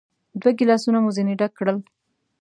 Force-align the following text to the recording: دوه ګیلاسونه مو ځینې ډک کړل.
دوه 0.39 0.51
ګیلاسونه 0.57 0.97
مو 1.03 1.09
ځینې 1.17 1.33
ډک 1.39 1.51
کړل. 1.57 1.77